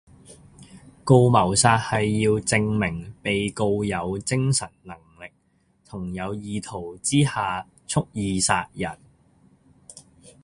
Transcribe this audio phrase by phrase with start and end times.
[1.03, 5.31] 告謀殺係要證明被告有精神能力
[5.85, 8.97] 同有意圖之下蓄意殺人